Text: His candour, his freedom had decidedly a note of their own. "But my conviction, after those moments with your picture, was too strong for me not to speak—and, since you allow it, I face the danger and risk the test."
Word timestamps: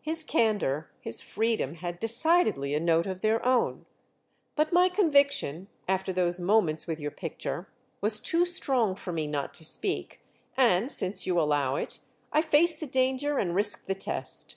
His 0.00 0.24
candour, 0.24 0.90
his 0.98 1.20
freedom 1.20 1.74
had 1.76 2.00
decidedly 2.00 2.74
a 2.74 2.80
note 2.80 3.06
of 3.06 3.20
their 3.20 3.46
own. 3.46 3.86
"But 4.56 4.72
my 4.72 4.88
conviction, 4.88 5.68
after 5.86 6.12
those 6.12 6.40
moments 6.40 6.88
with 6.88 6.98
your 6.98 7.12
picture, 7.12 7.68
was 8.00 8.18
too 8.18 8.44
strong 8.44 8.96
for 8.96 9.12
me 9.12 9.28
not 9.28 9.54
to 9.54 9.64
speak—and, 9.64 10.90
since 10.90 11.28
you 11.28 11.38
allow 11.40 11.76
it, 11.76 12.00
I 12.32 12.42
face 12.42 12.74
the 12.76 12.88
danger 12.88 13.38
and 13.38 13.54
risk 13.54 13.86
the 13.86 13.94
test." 13.94 14.56